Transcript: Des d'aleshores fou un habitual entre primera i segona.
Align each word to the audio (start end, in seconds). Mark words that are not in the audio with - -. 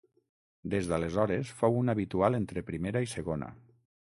Des 0.73 0.87
d'aleshores 0.91 1.51
fou 1.59 1.77
un 1.83 1.93
habitual 1.95 2.39
entre 2.39 2.65
primera 2.71 3.05
i 3.09 3.13
segona. 3.17 3.53